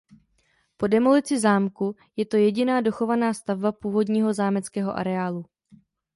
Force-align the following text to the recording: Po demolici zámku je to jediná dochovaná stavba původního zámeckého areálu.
Po 0.77 0.87
demolici 0.93 1.39
zámku 1.39 1.95
je 2.15 2.25
to 2.25 2.37
jediná 2.37 2.81
dochovaná 2.81 3.33
stavba 3.33 3.71
původního 3.71 4.33
zámeckého 4.33 4.93
areálu. 4.97 5.45